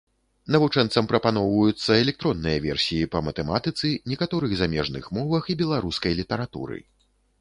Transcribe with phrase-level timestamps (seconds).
[0.53, 6.77] Навучэнцам прапаноўваюцца электронныя версіі па матэматыцы, некаторых замежных мовах і беларускай літаратуры.